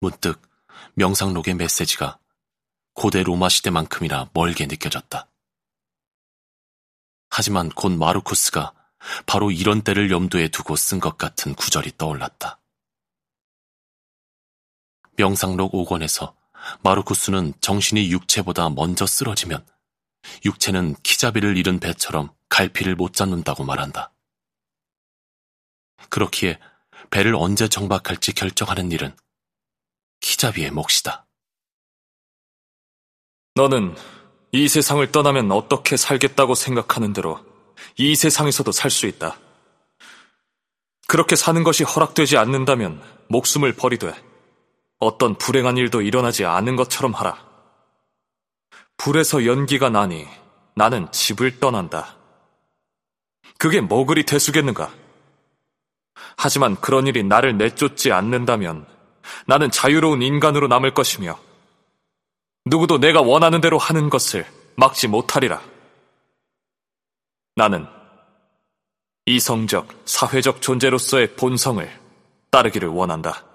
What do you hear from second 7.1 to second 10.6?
하지만 곧 마르쿠스가 바로 이런 때를 염두에